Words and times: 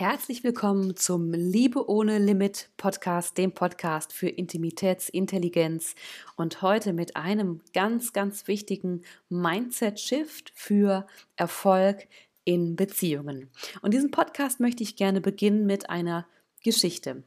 Herzlich 0.00 0.44
willkommen 0.44 0.94
zum 0.94 1.32
Liebe 1.32 1.90
ohne 1.90 2.20
Limit 2.20 2.70
Podcast, 2.76 3.36
dem 3.36 3.50
Podcast 3.50 4.12
für 4.12 4.28
Intimitätsintelligenz 4.28 5.96
und 6.36 6.62
heute 6.62 6.92
mit 6.92 7.16
einem 7.16 7.62
ganz, 7.74 8.12
ganz 8.12 8.46
wichtigen 8.46 9.02
Mindset-Shift 9.28 10.52
für 10.54 11.04
Erfolg 11.34 12.06
in 12.44 12.76
Beziehungen. 12.76 13.50
Und 13.82 13.92
diesen 13.92 14.12
Podcast 14.12 14.60
möchte 14.60 14.84
ich 14.84 14.94
gerne 14.94 15.20
beginnen 15.20 15.66
mit 15.66 15.90
einer 15.90 16.28
Geschichte. 16.62 17.24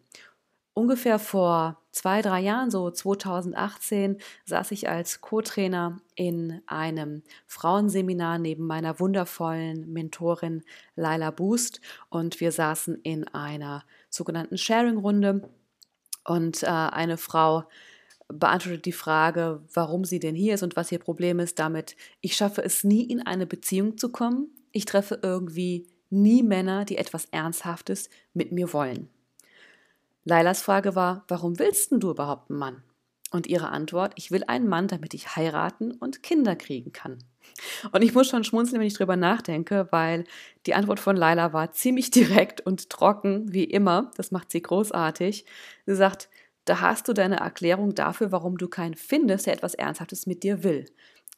Ungefähr 0.74 1.20
vor 1.20 1.81
zwei, 1.92 2.22
drei 2.22 2.42
Jahren, 2.42 2.72
so 2.72 2.90
2018, 2.90 4.18
saß 4.46 4.72
ich 4.72 4.90
als 4.90 5.22
Co-Trainer 5.22 5.98
in 6.16 6.62
einem 6.66 7.24
Frauenseminar 7.48 8.40
neben 8.40 8.66
meiner 8.66 9.00
wundervollen 9.00 9.92
Mentorin 9.92 10.64
Laila 10.96 11.32
Boost. 11.32 11.82
Und 12.10 12.40
wir 12.40 12.52
saßen 12.52 12.96
in 13.04 13.28
einer 13.28 13.84
sogenannten 14.10 14.58
Sharing-Runde. 14.58 15.50
Und 16.24 16.64
äh, 16.64 16.68
eine 16.68 17.18
Frau 17.18 17.64
beantwortet 18.28 18.86
die 18.86 18.92
Frage, 18.92 19.62
warum 19.74 20.06
sie 20.06 20.20
denn 20.20 20.36
hier 20.36 20.56
ist 20.56 20.64
und 20.64 20.76
was 20.76 20.92
ihr 20.92 21.00
Problem 21.00 21.40
ist 21.40 21.60
damit, 21.60 21.96
ich 22.22 22.36
schaffe 22.36 22.64
es 22.64 22.84
nie 22.84 23.04
in 23.04 23.26
eine 23.26 23.46
Beziehung 23.46 23.98
zu 23.98 24.12
kommen, 24.12 24.48
ich 24.72 24.86
treffe 24.86 25.20
irgendwie 25.22 25.88
nie 26.10 26.44
Männer, 26.44 26.86
die 26.86 26.98
etwas 26.98 27.26
Ernsthaftes 27.26 28.10
mit 28.34 28.52
mir 28.52 28.72
wollen. 28.74 29.10
Lailas 30.24 30.62
Frage 30.62 30.96
war, 30.96 31.26
warum 31.28 31.58
willst 31.58 31.92
du 31.92 32.12
überhaupt 32.12 32.52
einen 32.52 32.60
Mann? 32.60 32.84
Und 33.32 33.48
ihre 33.48 33.70
Antwort, 33.70 34.14
ich 34.18 34.30
will 34.30 34.44
einen 34.46 34.68
Mann, 34.68 34.88
damit 34.88 35.14
ich 35.14 35.36
heiraten 35.36 35.94
und 35.94 36.22
Kinder 36.22 36.56
kriegen 36.56 36.92
kann. 36.92 37.20
Und 37.92 38.04
ich 38.04 38.14
muss 38.14 38.28
schon 38.28 38.44
schmunzeln, 38.44 38.80
wenn 38.80 38.88
ich 38.88 38.94
drüber 38.94 39.16
nachdenke, 39.16 39.88
weil 39.92 40.26
die 40.66 40.76
Antwort 40.76 41.00
von 41.00 41.16
Laila 41.16 41.54
war 41.54 41.72
ziemlich 41.72 42.12
direkt 42.12 42.62
und 42.62 42.90
trocken, 42.90 43.52
wie 43.52 43.64
immer. 43.64 44.12
Das 44.18 44.32
macht 44.32 44.52
sie 44.52 44.62
großartig. 44.62 45.46
Sie 45.86 45.96
sagt, 45.96 46.30
da 46.66 46.82
hast 46.82 47.08
du 47.08 47.14
deine 47.14 47.38
Erklärung 47.38 47.96
dafür, 47.96 48.32
warum 48.32 48.58
du 48.58 48.68
keinen 48.68 48.96
findest, 48.96 49.48
der 49.48 49.54
etwas 49.54 49.74
Ernsthaftes 49.74 50.28
mit 50.28 50.44
dir 50.44 50.64
will. 50.64 50.86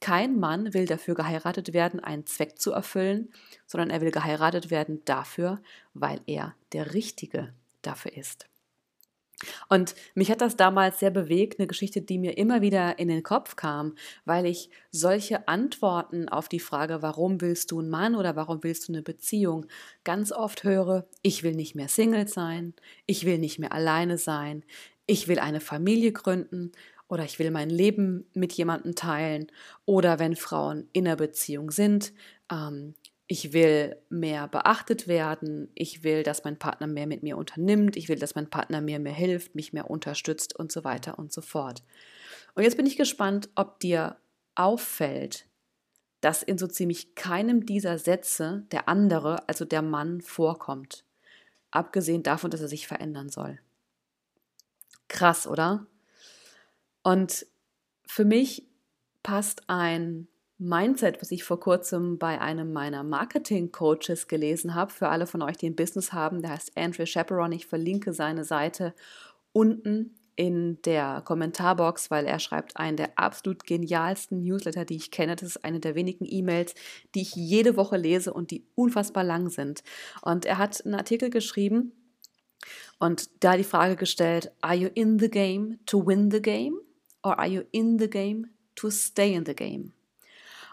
Kein 0.02 0.38
Mann 0.38 0.73
will 0.73 0.86
dafür 0.86 1.15
geheiratet 1.15 1.71
werden, 1.71 2.02
einen 2.02 2.25
Zweck 2.25 2.59
zu 2.59 2.73
erfüllen, 2.73 3.31
sondern 3.65 3.89
er 3.89 4.02
will 4.02 4.11
geheiratet 4.11 4.69
werden 4.69 5.02
dafür, 5.05 5.61
weil 5.93 6.19
er 6.25 6.55
der 6.73 6.93
Richtige 6.93 7.53
dafür 7.83 8.17
ist. 8.17 8.49
Und 9.69 9.95
mich 10.16 10.31
hat 10.31 10.41
das 10.41 10.55
damals 10.55 10.99
sehr 10.99 11.11
bewegt, 11.11 11.59
eine 11.59 11.67
Geschichte, 11.67 12.02
die 12.02 12.17
mir 12.17 12.38
immer 12.38 12.61
wieder 12.61 12.99
in 12.99 13.08
den 13.08 13.23
Kopf 13.23 13.55
kam, 13.55 13.95
weil 14.25 14.45
ich 14.45 14.69
solche 14.91 15.47
Antworten 15.47 16.30
auf 16.30 16.49
die 16.49 16.59
Frage, 16.59 17.02
warum 17.02 17.41
willst 17.41 17.71
du 17.71 17.80
einen 17.80 17.89
Mann 17.89 18.16
oder 18.16 18.36
warum 18.36 18.64
willst 18.64 18.88
du 18.88 18.94
eine 18.94 19.02
Beziehung, 19.02 19.66
ganz 20.03 20.31
oft 20.31 20.64
höre, 20.64 21.08
ich 21.21 21.44
will 21.44 21.55
nicht 21.55 21.75
mehr 21.75 21.88
Single 21.88 22.27
sein, 22.27 22.73
ich 23.05 23.25
will 23.25 23.38
nicht 23.38 23.59
mehr 23.59 23.73
alleine 23.73 24.17
sein, 24.17 24.64
ich 25.05 25.27
will 25.27 25.39
eine 25.39 25.59
Familie 25.59 26.11
gründen 26.11 26.71
oder 27.08 27.25
ich 27.25 27.39
will 27.39 27.52
mein 27.52 27.69
Leben 27.69 28.25
mit 28.33 28.53
jemandem 28.53 28.95
teilen 28.95 29.47
oder 29.86 30.19
wenn 30.19 30.36
Frauen 30.36 30.89
in 30.94 31.08
einer 31.08 31.16
Beziehung 31.17 31.71
sind, 31.71 32.14
ähm, 32.52 32.95
ich 33.27 33.53
will 33.53 33.97
mehr 34.09 34.47
beachtet 34.47 35.07
werden, 35.07 35.69
ich 35.75 36.03
will, 36.03 36.23
dass 36.23 36.43
mein 36.43 36.59
Partner 36.59 36.88
mehr 36.88 37.07
mit 37.07 37.23
mir 37.23 37.38
unternimmt, 37.38 37.95
ich 37.95 38.09
will, 38.09 38.19
dass 38.19 38.35
mein 38.35 38.49
Partner 38.49 38.81
mir 38.81 38.99
mehr 38.99 39.13
hilft, 39.13 39.55
mich 39.55 39.73
mehr 39.73 39.89
unterstützt 39.89 40.57
und 40.57 40.71
so 40.71 40.83
weiter 40.83 41.17
und 41.17 41.31
so 41.31 41.41
fort. 41.41 41.83
Und 42.55 42.63
jetzt 42.63 42.77
bin 42.77 42.85
ich 42.85 42.97
gespannt, 42.97 43.49
ob 43.55 43.80
dir 43.80 44.17
auffällt, 44.55 45.47
dass 46.21 46.43
in 46.43 46.57
so 46.57 46.67
ziemlich 46.67 47.15
keinem 47.15 47.65
dieser 47.65 47.97
Sätze 47.97 48.65
der 48.71 48.88
andere, 48.88 49.47
also 49.49 49.65
der 49.65 49.81
Mann, 49.81 50.21
vorkommt. 50.21 51.03
Abgesehen 51.71 52.23
davon, 52.23 52.52
dass 52.52 52.61
er 52.61 52.67
sich 52.67 52.87
verändern 52.87 53.30
soll. 53.30 53.59
Krass, 55.08 55.47
oder? 55.47 55.87
Und 57.02 57.45
für 58.05 58.25
mich 58.25 58.67
passt 59.21 59.69
ein 59.69 60.27
Mindset, 60.58 61.21
was 61.21 61.31
ich 61.31 61.43
vor 61.43 61.59
kurzem 61.59 62.17
bei 62.17 62.39
einem 62.39 62.71
meiner 62.71 63.03
Marketing-Coaches 63.03 64.27
gelesen 64.27 64.75
habe, 64.75 64.91
für 64.91 65.09
alle 65.09 65.27
von 65.27 65.41
euch, 65.41 65.58
die 65.58 65.69
ein 65.69 65.75
Business 65.75 66.14
haben, 66.14 66.41
der 66.41 66.52
heißt 66.52 66.77
Andrew 66.77 67.05
Chaperon. 67.05 67.52
Ich 67.52 67.65
verlinke 67.65 68.14
seine 68.14 68.45
Seite 68.45 68.93
unten 69.52 70.15
in 70.36 70.81
der 70.83 71.21
Kommentarbox, 71.25 72.09
weil 72.09 72.25
er 72.25 72.39
schreibt 72.39 72.77
einen 72.77 72.97
der 72.97 73.17
absolut 73.19 73.65
genialsten 73.65 74.43
Newsletter, 74.43 74.86
die 74.86 74.95
ich 74.95 75.11
kenne. 75.11 75.36
Das 75.36 75.49
ist 75.49 75.65
eine 75.65 75.80
der 75.80 75.95
wenigen 75.95 76.25
E-Mails, 76.27 76.73
die 77.13 77.21
ich 77.21 77.36
jede 77.36 77.75
Woche 77.77 77.97
lese 77.97 78.33
und 78.33 78.52
die 78.52 78.65
unfassbar 78.75 79.23
lang 79.23 79.49
sind. 79.49 79.83
Und 80.21 80.45
er 80.45 80.58
hat 80.58 80.83
einen 80.86 80.95
Artikel 80.95 81.30
geschrieben 81.30 81.92
und 82.99 83.30
da 83.43 83.58
die 83.58 83.63
Frage 83.63 83.95
gestellt, 83.95 84.52
are 84.61 84.75
you 84.75 84.89
in 84.93 85.19
the 85.19 85.30
game 85.30 85.80
to 85.86 86.05
win 86.05 86.31
the 86.31 86.42
game 86.42 86.80
or 87.23 87.37
are 87.37 87.47
you 87.47 87.63
in 87.71 87.99
the 87.99 88.09
game 88.09 88.47
to 88.75 88.89
stay 88.89 89.36
in 89.36 89.45
the 89.45 89.55
game? 89.55 89.93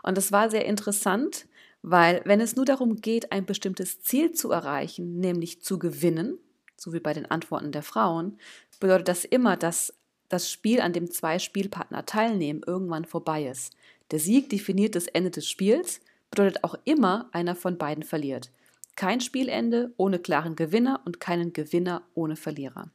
Und 0.03 0.17
das 0.17 0.33
war 0.33 0.51
sehr 0.51 0.65
interessant, 0.65 1.47
weil 1.83 2.23
wenn 2.25 2.41
es 2.41 2.57
nur 2.57 2.65
darum 2.65 2.97
geht, 2.97 3.33
ein 3.33 3.47
bestimmtes 3.47 4.03
Ziel 4.03 4.33
zu 4.33 4.51
erreichen, 4.51 5.19
nämlich 5.19 5.63
zu 5.63 5.79
gewinnen, 5.79 6.39
so 6.77 6.93
wie 6.93 7.01
bei 7.01 7.13
den 7.13 7.27
Antworten 7.31 7.73
der 7.73 7.83
Frauen, 7.83 8.39
bedeutet 8.81 9.09
das 9.09 9.25
immer, 9.25 9.57
dass 9.57 9.93
das 10.29 10.51
Spiel, 10.51 10.81
an 10.81 10.93
dem 10.93 11.11
zwei 11.11 11.39
Spielpartner 11.39 12.07
teilnehmen, 12.07 12.63
irgendwann 12.67 13.05
vorbei 13.05 13.47
ist. 13.47 13.75
Der 14.11 14.19
Sieg 14.19 14.49
definiert 14.49 14.95
das 14.95 15.07
Ende 15.07 15.31
des 15.31 15.49
Spiels, 15.49 16.01
bedeutet 16.31 16.65
auch 16.65 16.77
immer, 16.85 17.29
einer 17.33 17.57
von 17.57 17.77
beiden 17.77 18.05
verliert. 18.05 18.51
Kein 18.97 19.21
Spielende 19.21 19.93
ohne 19.97 20.19
klaren 20.19 20.57
Gewinner 20.57 21.01
und 21.05 21.21
keinen 21.21 21.53
Gewinner 21.53 22.03
ohne 22.15 22.37
Verlierer. 22.37 22.91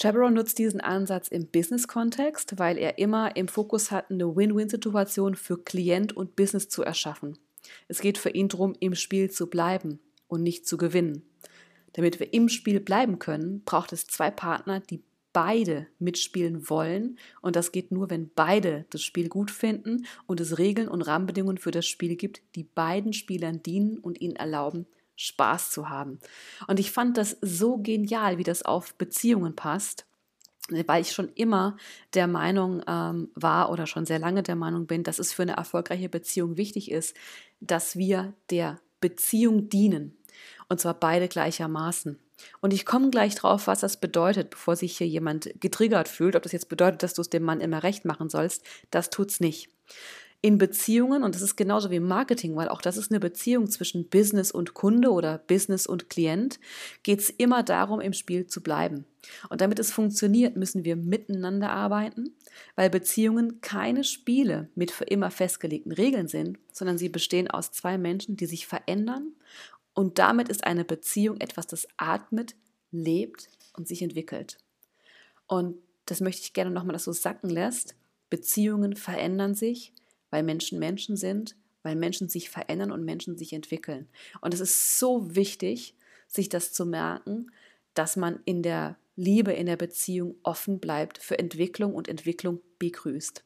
Chaperon 0.00 0.32
nutzt 0.32 0.58
diesen 0.58 0.80
Ansatz 0.80 1.28
im 1.28 1.46
Business-Kontext, 1.46 2.58
weil 2.58 2.78
er 2.78 2.96
immer 2.96 3.36
im 3.36 3.48
Fokus 3.48 3.90
hat, 3.90 4.10
eine 4.10 4.34
Win-Win-Situation 4.34 5.34
für 5.34 5.62
Klient 5.62 6.16
und 6.16 6.36
Business 6.36 6.70
zu 6.70 6.82
erschaffen. 6.82 7.36
Es 7.86 8.00
geht 8.00 8.16
für 8.16 8.30
ihn 8.30 8.48
darum, 8.48 8.74
im 8.80 8.94
Spiel 8.94 9.30
zu 9.30 9.48
bleiben 9.48 10.00
und 10.26 10.42
nicht 10.42 10.66
zu 10.66 10.78
gewinnen. 10.78 11.22
Damit 11.92 12.18
wir 12.18 12.32
im 12.32 12.48
Spiel 12.48 12.80
bleiben 12.80 13.18
können, 13.18 13.62
braucht 13.64 13.92
es 13.92 14.06
zwei 14.06 14.30
Partner, 14.30 14.80
die 14.80 15.02
beide 15.34 15.86
mitspielen 15.98 16.70
wollen. 16.70 17.18
Und 17.42 17.54
das 17.54 17.70
geht 17.70 17.92
nur, 17.92 18.08
wenn 18.08 18.30
beide 18.34 18.86
das 18.88 19.02
Spiel 19.02 19.28
gut 19.28 19.50
finden 19.50 20.06
und 20.26 20.40
es 20.40 20.56
Regeln 20.56 20.88
und 20.88 21.02
Rahmenbedingungen 21.02 21.58
für 21.58 21.72
das 21.72 21.86
Spiel 21.86 22.16
gibt, 22.16 22.40
die 22.54 22.64
beiden 22.64 23.12
Spielern 23.12 23.62
dienen 23.62 23.98
und 23.98 24.18
ihnen 24.22 24.36
erlauben, 24.36 24.86
Spaß 25.20 25.70
zu 25.70 25.90
haben. 25.90 26.18
Und 26.66 26.80
ich 26.80 26.92
fand 26.92 27.18
das 27.18 27.36
so 27.42 27.76
genial, 27.76 28.38
wie 28.38 28.42
das 28.42 28.62
auf 28.62 28.94
Beziehungen 28.94 29.54
passt 29.54 30.06
weil 30.86 31.02
ich 31.02 31.10
schon 31.10 31.32
immer 31.34 31.76
der 32.14 32.28
Meinung 32.28 32.80
ähm, 32.86 33.30
war 33.34 33.72
oder 33.72 33.88
schon 33.88 34.06
sehr 34.06 34.20
lange 34.20 34.44
der 34.44 34.54
Meinung 34.54 34.86
bin, 34.86 35.02
dass 35.02 35.18
es 35.18 35.32
für 35.32 35.42
eine 35.42 35.56
erfolgreiche 35.56 36.08
Beziehung 36.08 36.56
wichtig 36.56 36.92
ist, 36.92 37.16
dass 37.58 37.96
wir 37.96 38.34
der 38.50 38.78
Beziehung 39.00 39.68
dienen. 39.68 40.16
Und 40.68 40.80
zwar 40.80 40.94
beide 40.94 41.26
gleichermaßen. 41.26 42.20
Und 42.60 42.72
ich 42.72 42.86
komme 42.86 43.10
gleich 43.10 43.34
drauf, 43.34 43.66
was 43.66 43.80
das 43.80 43.98
bedeutet, 43.98 44.50
bevor 44.50 44.76
sich 44.76 44.96
hier 44.96 45.08
jemand 45.08 45.50
getriggert 45.58 46.06
fühlt. 46.06 46.36
Ob 46.36 46.44
das 46.44 46.52
jetzt 46.52 46.68
bedeutet, 46.68 47.02
dass 47.02 47.14
du 47.14 47.22
es 47.22 47.30
dem 47.30 47.42
Mann 47.42 47.60
immer 47.60 47.82
recht 47.82 48.04
machen 48.04 48.28
sollst, 48.28 48.64
das 48.92 49.10
tut's 49.10 49.40
nicht 49.40 49.70
in 50.42 50.56
Beziehungen, 50.56 51.22
und 51.22 51.34
das 51.34 51.42
ist 51.42 51.56
genauso 51.56 51.90
wie 51.90 52.00
Marketing, 52.00 52.56
weil 52.56 52.68
auch 52.68 52.80
das 52.80 52.96
ist 52.96 53.10
eine 53.10 53.20
Beziehung 53.20 53.68
zwischen 53.68 54.08
Business 54.08 54.50
und 54.50 54.72
Kunde 54.72 55.10
oder 55.10 55.38
Business 55.38 55.86
und 55.86 56.08
Klient, 56.08 56.58
geht 57.02 57.20
es 57.20 57.28
immer 57.28 57.62
darum, 57.62 58.00
im 58.00 58.14
Spiel 58.14 58.46
zu 58.46 58.62
bleiben. 58.62 59.04
Und 59.50 59.60
damit 59.60 59.78
es 59.78 59.92
funktioniert, 59.92 60.56
müssen 60.56 60.84
wir 60.84 60.96
miteinander 60.96 61.70
arbeiten, 61.70 62.34
weil 62.74 62.88
Beziehungen 62.88 63.60
keine 63.60 64.02
Spiele 64.02 64.70
mit 64.74 64.90
für 64.90 65.04
immer 65.04 65.30
festgelegten 65.30 65.92
Regeln 65.92 66.26
sind, 66.26 66.58
sondern 66.72 66.96
sie 66.96 67.10
bestehen 67.10 67.50
aus 67.50 67.70
zwei 67.70 67.98
Menschen, 67.98 68.36
die 68.36 68.46
sich 68.46 68.66
verändern. 68.66 69.32
Und 69.92 70.18
damit 70.18 70.48
ist 70.48 70.64
eine 70.64 70.86
Beziehung 70.86 71.38
etwas, 71.38 71.66
das 71.66 71.86
atmet, 71.98 72.54
lebt 72.92 73.50
und 73.74 73.88
sich 73.88 74.00
entwickelt. 74.00 74.56
Und 75.46 75.76
das 76.06 76.20
möchte 76.20 76.42
ich 76.42 76.54
gerne 76.54 76.70
nochmal, 76.70 76.94
dass 76.94 77.04
du 77.04 77.12
sacken 77.12 77.50
lässt. 77.50 77.94
Beziehungen 78.30 78.96
verändern 78.96 79.54
sich, 79.54 79.92
weil 80.30 80.42
Menschen 80.42 80.78
Menschen 80.78 81.16
sind, 81.16 81.56
weil 81.82 81.96
Menschen 81.96 82.28
sich 82.28 82.50
verändern 82.50 82.92
und 82.92 83.04
Menschen 83.04 83.36
sich 83.36 83.52
entwickeln. 83.52 84.08
Und 84.40 84.54
es 84.54 84.60
ist 84.60 84.98
so 84.98 85.34
wichtig, 85.34 85.94
sich 86.28 86.48
das 86.48 86.72
zu 86.72 86.86
merken, 86.86 87.50
dass 87.94 88.16
man 88.16 88.40
in 88.44 88.62
der 88.62 88.96
Liebe, 89.16 89.52
in 89.52 89.66
der 89.66 89.76
Beziehung 89.76 90.36
offen 90.42 90.78
bleibt 90.78 91.18
für 91.18 91.38
Entwicklung 91.38 91.94
und 91.94 92.08
Entwicklung 92.08 92.60
begrüßt. 92.78 93.44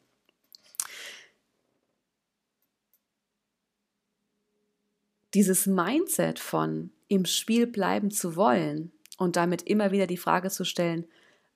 Dieses 5.34 5.66
Mindset 5.66 6.38
von 6.38 6.90
im 7.08 7.25
Spiel 7.25 7.66
bleiben 7.66 8.10
zu 8.10 8.36
wollen 8.36 8.92
und 9.19 9.36
damit 9.36 9.62
immer 9.62 9.90
wieder 9.90 10.06
die 10.06 10.16
Frage 10.16 10.48
zu 10.48 10.64
stellen, 10.64 11.06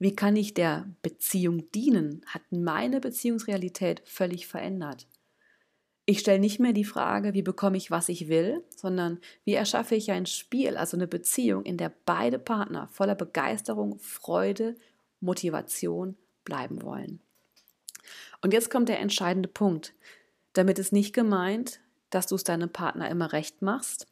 wie 0.00 0.14
kann 0.14 0.36
ich 0.36 0.54
der 0.54 0.88
Beziehung 1.02 1.70
dienen, 1.72 2.24
hat 2.26 2.42
meine 2.50 3.00
Beziehungsrealität 3.00 4.02
völlig 4.04 4.46
verändert. 4.46 5.06
Ich 6.10 6.20
stelle 6.20 6.38
nicht 6.38 6.58
mehr 6.58 6.72
die 6.72 6.86
Frage, 6.86 7.34
wie 7.34 7.42
bekomme 7.42 7.76
ich, 7.76 7.90
was 7.90 8.08
ich 8.08 8.28
will, 8.28 8.64
sondern 8.74 9.20
wie 9.44 9.52
erschaffe 9.52 9.94
ich 9.94 10.10
ein 10.10 10.24
Spiel, 10.24 10.78
also 10.78 10.96
eine 10.96 11.06
Beziehung, 11.06 11.64
in 11.64 11.76
der 11.76 11.92
beide 12.06 12.38
Partner 12.38 12.88
voller 12.90 13.14
Begeisterung, 13.14 13.98
Freude, 13.98 14.74
Motivation 15.20 16.16
bleiben 16.44 16.80
wollen. 16.80 17.20
Und 18.40 18.54
jetzt 18.54 18.70
kommt 18.70 18.88
der 18.88 19.00
entscheidende 19.00 19.50
Punkt. 19.50 19.92
Damit 20.54 20.78
ist 20.78 20.94
nicht 20.94 21.12
gemeint, 21.12 21.80
dass 22.08 22.26
du 22.26 22.36
es 22.36 22.44
deinem 22.44 22.70
Partner 22.70 23.10
immer 23.10 23.34
recht 23.34 23.60
machst. 23.60 24.06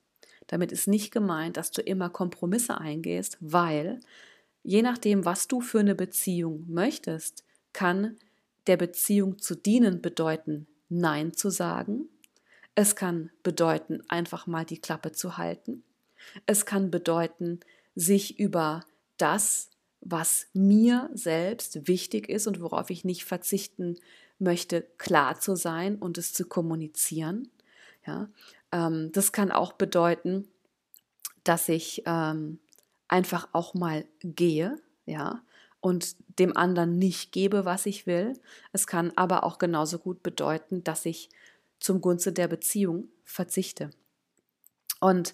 Damit 0.48 0.72
ist 0.72 0.88
nicht 0.88 1.12
gemeint, 1.12 1.56
dass 1.56 1.70
du 1.70 1.80
immer 1.80 2.10
Kompromisse 2.10 2.78
eingehst, 2.78 3.38
weil 3.40 4.00
je 4.62 4.82
nachdem, 4.82 5.24
was 5.24 5.48
du 5.48 5.62
für 5.62 5.80
eine 5.80 5.94
Beziehung 5.94 6.66
möchtest, 6.68 7.42
kann 7.72 8.18
der 8.66 8.76
Beziehung 8.76 9.38
zu 9.38 9.54
dienen 9.54 10.02
bedeuten, 10.02 10.66
Nein 10.88 11.34
zu 11.34 11.50
sagen. 11.50 12.08
Es 12.74 12.96
kann 12.96 13.30
bedeuten, 13.42 14.02
einfach 14.08 14.46
mal 14.46 14.64
die 14.64 14.80
Klappe 14.80 15.12
zu 15.12 15.38
halten. 15.38 15.82
Es 16.46 16.66
kann 16.66 16.90
bedeuten, 16.90 17.60
sich 17.94 18.38
über 18.38 18.84
das, 19.16 19.70
was 20.00 20.46
mir 20.52 21.10
selbst 21.14 21.88
wichtig 21.88 22.28
ist 22.28 22.46
und 22.46 22.60
worauf 22.60 22.90
ich 22.90 23.04
nicht 23.04 23.24
verzichten 23.24 23.96
möchte, 24.38 24.82
klar 24.98 25.40
zu 25.40 25.56
sein 25.56 25.96
und 25.96 26.18
es 26.18 26.32
zu 26.32 26.46
kommunizieren. 26.46 27.50
Ja, 28.06 28.28
ähm, 28.72 29.10
das 29.12 29.32
kann 29.32 29.50
auch 29.50 29.72
bedeuten, 29.72 30.46
dass 31.44 31.68
ich 31.68 32.02
ähm, 32.06 32.58
einfach 33.08 33.48
auch 33.52 33.74
mal 33.74 34.04
gehe, 34.22 34.76
ja, 35.06 35.42
und 35.86 36.16
dem 36.40 36.56
anderen 36.56 36.98
nicht 36.98 37.30
gebe, 37.30 37.64
was 37.64 37.86
ich 37.86 38.08
will. 38.08 38.32
Es 38.72 38.88
kann 38.88 39.12
aber 39.14 39.44
auch 39.44 39.58
genauso 39.58 40.00
gut 40.00 40.20
bedeuten, 40.24 40.82
dass 40.82 41.06
ich 41.06 41.28
zum 41.78 42.00
Gunste 42.00 42.32
der 42.32 42.48
Beziehung 42.48 43.06
verzichte. 43.22 43.90
Und 44.98 45.32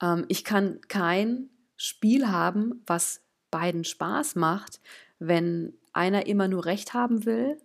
ähm, 0.00 0.24
ich 0.28 0.44
kann 0.44 0.80
kein 0.86 1.50
Spiel 1.76 2.28
haben, 2.28 2.80
was 2.86 3.22
beiden 3.50 3.82
Spaß 3.82 4.36
macht, 4.36 4.80
wenn 5.18 5.72
einer 5.92 6.26
immer 6.26 6.46
nur 6.46 6.64
Recht 6.64 6.94
haben 6.94 7.24
will, 7.24 7.58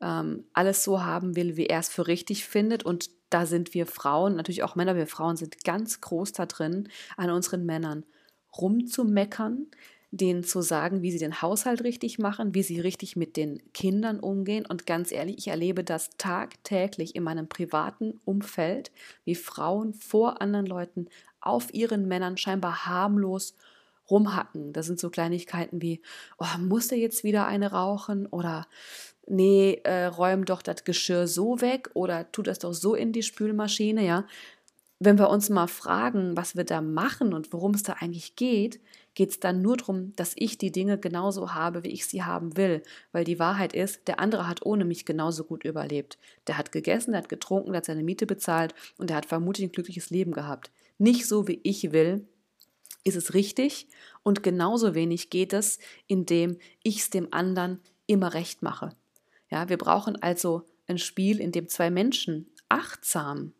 ähm, 0.00 0.44
alles 0.52 0.84
so 0.84 1.02
haben 1.02 1.34
will, 1.34 1.56
wie 1.56 1.66
er 1.66 1.80
es 1.80 1.88
für 1.88 2.06
richtig 2.06 2.44
findet. 2.44 2.84
Und 2.84 3.10
da 3.30 3.46
sind 3.46 3.74
wir 3.74 3.86
Frauen, 3.86 4.36
natürlich 4.36 4.62
auch 4.62 4.76
Männer, 4.76 4.94
wir 4.94 5.08
Frauen 5.08 5.36
sind 5.36 5.64
ganz 5.64 6.00
groß 6.00 6.30
da 6.30 6.46
drin, 6.46 6.88
an 7.16 7.30
unseren 7.30 7.66
Männern 7.66 8.04
rumzumeckern, 8.56 9.66
denen 10.12 10.42
zu 10.42 10.60
sagen, 10.60 11.02
wie 11.02 11.12
sie 11.12 11.18
den 11.18 11.40
Haushalt 11.40 11.84
richtig 11.84 12.18
machen, 12.18 12.54
wie 12.54 12.62
sie 12.62 12.80
richtig 12.80 13.14
mit 13.14 13.36
den 13.36 13.62
Kindern 13.72 14.18
umgehen. 14.18 14.66
Und 14.66 14.86
ganz 14.86 15.12
ehrlich, 15.12 15.38
ich 15.38 15.48
erlebe 15.48 15.84
das 15.84 16.10
tagtäglich 16.18 17.14
in 17.14 17.22
meinem 17.22 17.48
privaten 17.48 18.20
Umfeld, 18.24 18.90
wie 19.24 19.36
Frauen 19.36 19.94
vor 19.94 20.40
anderen 20.40 20.66
Leuten 20.66 21.08
auf 21.40 21.72
ihren 21.72 22.08
Männern 22.08 22.36
scheinbar 22.36 22.86
harmlos 22.86 23.54
rumhacken. 24.10 24.72
Das 24.72 24.86
sind 24.86 24.98
so 24.98 25.10
Kleinigkeiten 25.10 25.80
wie, 25.80 26.02
oh, 26.38 26.58
muss 26.58 26.88
der 26.88 26.98
jetzt 26.98 27.22
wieder 27.22 27.46
eine 27.46 27.70
rauchen? 27.70 28.26
Oder 28.26 28.66
nee, 29.26 29.80
äh, 29.84 30.06
räum 30.06 30.44
doch 30.44 30.62
das 30.62 30.84
Geschirr 30.84 31.28
so 31.28 31.60
weg 31.60 31.90
oder 31.94 32.30
tu 32.32 32.42
das 32.42 32.58
doch 32.58 32.72
so 32.72 32.94
in 32.94 33.12
die 33.12 33.22
Spülmaschine, 33.22 34.04
ja. 34.04 34.24
Wenn 35.02 35.18
wir 35.18 35.30
uns 35.30 35.48
mal 35.48 35.66
fragen, 35.66 36.36
was 36.36 36.56
wir 36.56 36.64
da 36.64 36.82
machen 36.82 37.32
und 37.32 37.54
worum 37.54 37.72
es 37.72 37.82
da 37.82 37.94
eigentlich 37.94 38.36
geht, 38.36 38.80
geht 39.14 39.30
es 39.30 39.40
dann 39.40 39.62
nur 39.62 39.78
darum, 39.78 40.12
dass 40.16 40.34
ich 40.36 40.58
die 40.58 40.72
Dinge 40.72 40.98
genauso 40.98 41.54
habe, 41.54 41.84
wie 41.84 41.88
ich 41.88 42.04
sie 42.04 42.22
haben 42.22 42.58
will. 42.58 42.82
Weil 43.10 43.24
die 43.24 43.38
Wahrheit 43.38 43.72
ist, 43.72 44.08
der 44.08 44.20
andere 44.20 44.46
hat 44.46 44.64
ohne 44.66 44.84
mich 44.84 45.06
genauso 45.06 45.44
gut 45.44 45.64
überlebt. 45.64 46.18
Der 46.46 46.58
hat 46.58 46.70
gegessen, 46.70 47.12
der 47.12 47.22
hat 47.22 47.30
getrunken, 47.30 47.72
der 47.72 47.78
hat 47.78 47.86
seine 47.86 48.02
Miete 48.02 48.26
bezahlt 48.26 48.74
und 48.98 49.08
der 49.08 49.16
hat 49.16 49.24
vermutlich 49.24 49.68
ein 49.68 49.72
glückliches 49.72 50.10
Leben 50.10 50.32
gehabt. 50.32 50.70
Nicht 50.98 51.26
so, 51.26 51.48
wie 51.48 51.60
ich 51.62 51.92
will, 51.92 52.28
ist 53.02 53.16
es 53.16 53.32
richtig 53.32 53.88
und 54.22 54.42
genauso 54.42 54.94
wenig 54.94 55.30
geht 55.30 55.54
es, 55.54 55.78
indem 56.08 56.58
ich 56.82 56.98
es 56.98 57.08
dem 57.08 57.32
anderen 57.32 57.80
immer 58.06 58.34
recht 58.34 58.60
mache. 58.60 58.90
Ja, 59.50 59.70
wir 59.70 59.78
brauchen 59.78 60.20
also 60.22 60.64
ein 60.86 60.98
Spiel, 60.98 61.40
in 61.40 61.52
dem 61.52 61.68
zwei 61.68 61.90
Menschen 61.90 62.50
achtsam 62.68 63.54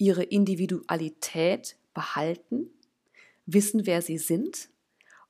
ihre 0.00 0.22
Individualität 0.22 1.76
behalten, 1.92 2.70
wissen, 3.46 3.86
wer 3.86 4.00
sie 4.00 4.18
sind 4.18 4.70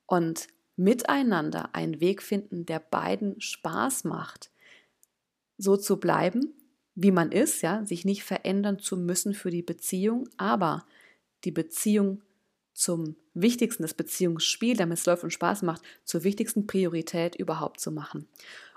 und 0.05 0.47
miteinander 0.77 1.75
einen 1.75 1.99
Weg 1.99 2.23
finden, 2.23 2.65
der 2.65 2.79
beiden 2.79 3.39
Spaß 3.41 4.05
macht, 4.05 4.49
so 5.57 5.75
zu 5.75 5.99
bleiben, 5.99 6.53
wie 6.95 7.11
man 7.11 7.31
ist, 7.31 7.61
ja, 7.61 7.85
sich 7.85 8.05
nicht 8.05 8.23
verändern 8.23 8.79
zu 8.79 8.97
müssen 8.97 9.33
für 9.33 9.51
die 9.51 9.61
Beziehung, 9.61 10.29
aber 10.37 10.85
die 11.43 11.51
Beziehung 11.51 12.21
zum 12.73 13.15
wichtigsten, 13.33 13.83
das 13.83 13.93
Beziehungsspiel, 13.93 14.77
damit 14.77 14.99
es 14.99 15.05
läuft 15.05 15.23
und 15.23 15.33
Spaß 15.33 15.63
macht, 15.63 15.81
zur 16.05 16.23
wichtigsten 16.23 16.65
Priorität 16.65 17.35
überhaupt 17.35 17.79
zu 17.81 17.91
machen. 17.91 18.27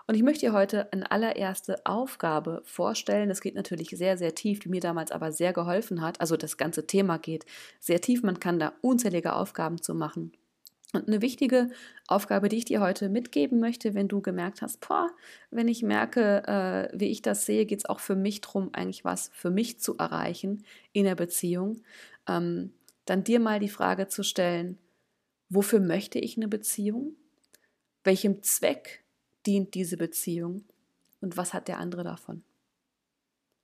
Und 0.06 0.16
ich 0.16 0.22
möchte 0.22 0.46
dir 0.46 0.52
heute 0.52 0.92
eine 0.92 1.10
allererste 1.10 1.84
Aufgabe 1.86 2.60
vorstellen. 2.64 3.30
Das 3.30 3.40
geht 3.40 3.54
natürlich 3.54 3.90
sehr, 3.90 4.18
sehr 4.18 4.34
tief, 4.34 4.60
die 4.60 4.68
mir 4.68 4.80
damals 4.80 5.10
aber 5.10 5.32
sehr 5.32 5.52
geholfen 5.54 6.02
hat. 6.02 6.20
Also 6.20 6.36
das 6.36 6.58
ganze 6.58 6.86
Thema 6.86 7.18
geht 7.18 7.46
sehr 7.80 8.00
tief. 8.00 8.22
Man 8.22 8.38
kann 8.38 8.58
da 8.58 8.74
unzählige 8.82 9.34
Aufgaben 9.34 9.80
zu 9.80 9.94
machen. 9.94 10.32
Und 10.92 11.08
eine 11.08 11.22
wichtige 11.22 11.70
Aufgabe, 12.06 12.48
die 12.48 12.58
ich 12.58 12.66
dir 12.66 12.80
heute 12.80 13.08
mitgeben 13.08 13.58
möchte, 13.58 13.94
wenn 13.94 14.06
du 14.06 14.20
gemerkt 14.20 14.62
hast, 14.62 14.86
boah, 14.86 15.10
wenn 15.50 15.66
ich 15.66 15.82
merke, 15.82 16.42
äh, 16.46 16.98
wie 16.98 17.10
ich 17.10 17.20
das 17.20 17.46
sehe, 17.46 17.66
geht 17.66 17.80
es 17.80 17.86
auch 17.86 17.98
für 17.98 18.14
mich 18.14 18.42
darum, 18.42 18.70
eigentlich 18.72 19.04
was 19.04 19.30
für 19.34 19.50
mich 19.50 19.80
zu 19.80 19.96
erreichen 19.96 20.64
in 20.92 21.04
der 21.04 21.16
Beziehung, 21.16 21.82
ähm, 22.28 22.74
dann 23.06 23.24
dir 23.24 23.40
mal 23.40 23.58
die 23.58 23.68
Frage 23.68 24.06
zu 24.06 24.22
stellen, 24.22 24.78
wofür 25.48 25.80
möchte 25.80 26.20
ich 26.20 26.36
eine 26.36 26.48
Beziehung? 26.48 27.16
Welchem 28.04 28.42
Zweck 28.42 29.03
dient 29.46 29.74
diese 29.74 29.96
Beziehung 29.96 30.64
und 31.20 31.36
was 31.36 31.54
hat 31.54 31.68
der 31.68 31.78
andere 31.78 32.04
davon? 32.04 32.42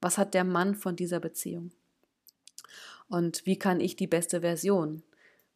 Was 0.00 0.19
hat 0.19 0.35
der 0.35 0.44
Mann 0.44 0.75
von 0.75 0.97
dieser 0.97 1.21
Beziehung? 1.21 1.73
Und 3.09 3.44
wie 3.44 3.59
kann 3.59 3.81
ich 3.81 3.97
die 3.97 4.06
beste 4.06 4.41
Version 4.41 5.03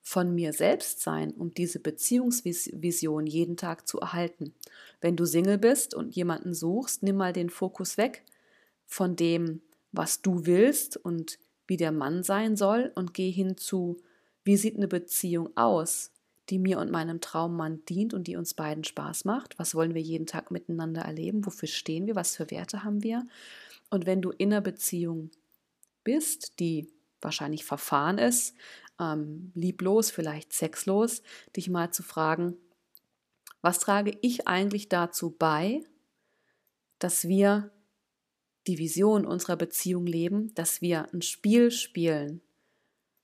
von 0.03 0.35
mir 0.35 0.53
selbst 0.53 1.00
sein, 1.00 1.31
um 1.31 1.55
diese 1.55 1.79
Beziehungsvision 1.79 3.26
jeden 3.26 3.56
Tag 3.56 3.88
zu 3.88 4.00
erhalten? 4.00 4.55
Wenn 5.00 5.17
du 5.17 5.25
Single 5.25 5.59
bist 5.59 5.94
und 5.94 6.15
jemanden 6.15 6.53
suchst, 6.53 7.03
nimm 7.03 7.17
mal 7.17 7.32
den 7.32 7.49
Fokus 7.49 7.97
weg 7.97 8.25
von 8.87 9.17
dem, 9.17 9.62
was 9.93 10.21
du 10.21 10.47
willst 10.47 10.97
und 10.97 11.38
wie 11.67 11.76
der 11.76 11.93
Mann 11.93 12.23
sein 12.23 12.56
soll 12.56 12.93
und 12.94 13.15
geh 13.15 13.31
hin 13.31 13.56
zu, 13.56 13.97
wie 14.43 14.56
sieht 14.56 14.76
eine 14.76 14.88
Beziehung 14.88 15.56
aus? 15.56 16.11
Die 16.50 16.58
mir 16.58 16.79
und 16.79 16.91
meinem 16.91 17.21
Traummann 17.21 17.85
dient 17.87 18.12
und 18.12 18.26
die 18.26 18.37
uns 18.37 18.54
beiden 18.54 18.85
Spaß 18.85 19.25
macht. 19.25 19.59
Was 19.59 19.75
wollen 19.75 19.95
wir 19.95 20.02
jeden 20.02 20.26
Tag 20.26 20.50
miteinander 20.50 21.02
erleben? 21.02 21.47
Wofür 21.47 21.68
stehen 21.68 22.07
wir? 22.07 22.16
Was 22.16 22.37
für 22.37 22.50
Werte 22.50 22.85
haben 22.85 23.02
wir? 23.02 23.26
Und 23.90 24.07
wenn 24.07 24.21
du 24.21 24.30
in 24.30 24.52
einer 24.52 24.61
Beziehung 24.61 25.30
bist, 26.02 26.59
die 26.61 26.88
wahrscheinlich 27.21 27.64
verfahren 27.64 28.18
ist, 28.18 28.54
ähm, 29.00 29.52
lieblos, 29.54 30.11
vielleicht 30.11 30.52
sexlos, 30.52 31.23
dich 31.57 31.71
mal 31.71 31.90
zu 31.90 32.02
fragen, 32.02 32.57
was 33.62 33.78
trage 33.78 34.16
ich 34.21 34.47
eigentlich 34.47 34.90
dazu 34.90 35.30
bei, 35.30 35.80
dass 36.99 37.26
wir 37.28 37.71
die 38.66 38.78
Vision 38.78 39.25
unserer 39.25 39.57
Beziehung 39.57 40.07
leben, 40.07 40.54
dass 40.54 40.83
wir 40.83 41.12
ein 41.12 41.23
Spiel 41.23 41.71
spielen? 41.71 42.42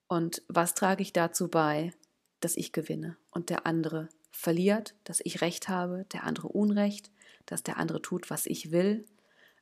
Und 0.08 0.42
was 0.48 0.74
trage 0.74 1.02
ich 1.02 1.12
dazu 1.12 1.48
bei, 1.48 1.92
dass 2.40 2.56
ich 2.56 2.72
gewinne 2.72 3.16
und 3.30 3.50
der 3.50 3.66
andere 3.66 4.08
verliert, 4.30 4.94
dass 5.04 5.20
ich 5.24 5.40
Recht 5.40 5.68
habe, 5.68 6.06
der 6.12 6.24
andere 6.24 6.48
Unrecht, 6.48 7.10
dass 7.46 7.62
der 7.62 7.78
andere 7.78 8.00
tut, 8.00 8.30
was 8.30 8.46
ich 8.46 8.70
will, 8.70 9.04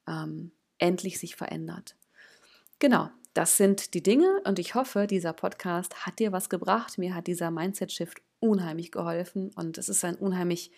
ähm, 0.07 0.53
endlich 0.79 1.19
sich 1.19 1.37
verändert. 1.37 1.97
Genau, 2.79 3.11
das 3.35 3.57
sind 3.57 3.95
die 3.95 4.03
Dinge 4.03 4.41
und 4.45 4.59
ich 4.59 4.75
hoffe, 4.75 5.07
dieser 5.07 5.33
Podcast 5.33 6.07
hat 6.07 6.19
dir 6.19 6.33
was 6.33 6.49
gebracht. 6.49 6.99
Mir 6.99 7.15
hat 7.15 7.27
dieser 7.27 7.51
Mindset-Shift 7.51 8.21
unheimlich 8.41 8.93
geholfen 8.93 9.51
und 9.55 9.79
es 9.79 9.89
ist 9.89 10.05
ein 10.05 10.15
unheimlich, 10.15 10.71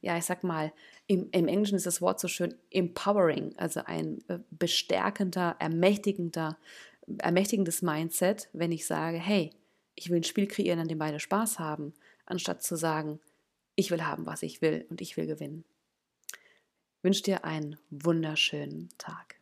ja, 0.00 0.16
ich 0.16 0.24
sag 0.24 0.44
mal, 0.44 0.72
im, 1.06 1.28
im 1.32 1.48
Englischen 1.48 1.76
ist 1.76 1.86
das 1.86 2.00
Wort 2.00 2.20
so 2.20 2.28
schön 2.28 2.54
empowering, 2.70 3.54
also 3.56 3.82
ein 3.84 4.18
äh, 4.28 4.38
bestärkender, 4.50 5.56
ermächtigender, 5.58 6.58
ermächtigendes 7.18 7.82
Mindset, 7.82 8.48
wenn 8.52 8.72
ich 8.72 8.86
sage, 8.86 9.18
hey, 9.18 9.50
ich 9.94 10.10
will 10.10 10.18
ein 10.18 10.24
Spiel 10.24 10.46
kreieren, 10.46 10.78
an 10.78 10.88
dem 10.88 10.98
beide 10.98 11.18
Spaß 11.18 11.58
haben, 11.58 11.92
anstatt 12.30 12.62
zu 12.62 12.76
sagen, 12.76 13.20
ich 13.74 13.90
will 13.90 14.04
haben, 14.04 14.26
was 14.26 14.42
ich 14.42 14.60
will 14.60 14.86
und 14.90 15.00
ich 15.00 15.16
will 15.16 15.26
gewinnen. 15.26 15.64
Ich 16.32 17.04
wünsche 17.04 17.22
dir 17.22 17.44
einen 17.44 17.78
wunderschönen 17.90 18.88
Tag. 18.98 19.37